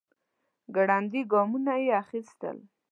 [0.75, 2.57] ګړندي ګامونه يې اخيستل.